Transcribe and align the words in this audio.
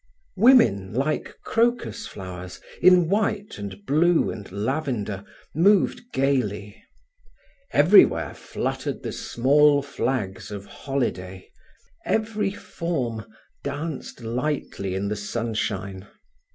Women, 0.37 0.95
like 0.95 1.35
crocus 1.43 2.07
flowers, 2.07 2.59
in 2.81 3.07
white 3.07 3.59
and 3.59 3.85
blue 3.85 4.31
and 4.31 4.51
lavender, 4.51 5.23
moved 5.53 6.11
gaily. 6.11 6.83
Everywhere 7.71 8.33
fluttered 8.33 9.03
the 9.03 9.11
small 9.11 9.83
flags 9.83 10.49
of 10.49 10.65
holiday. 10.65 11.47
Every 12.03 12.49
form 12.51 13.27
danced 13.63 14.21
lightly 14.23 14.95
in 14.95 15.07
the 15.07 15.15
sunshine. 15.15 16.07